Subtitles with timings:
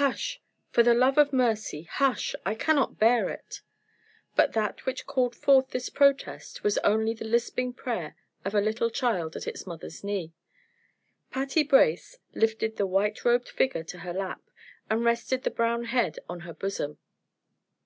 [0.00, 0.40] "Hush!
[0.70, 3.60] For the love of mercy, hush, I cannot bear it!"
[4.34, 8.88] But that which called forth this protest was only the lisping prayer of a little
[8.88, 10.32] child at its mother's knee.
[11.30, 14.40] Patty Brace lifted the white robed figure to her lap,
[14.88, 16.96] and rested the brown head on her bosom.